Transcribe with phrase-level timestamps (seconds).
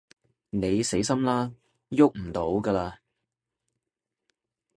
[0.49, 1.53] 你死心啦，
[1.91, 2.95] 逳唔到㗎喇